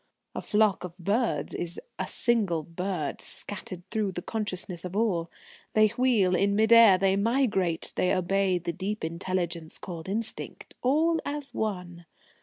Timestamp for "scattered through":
3.21-4.13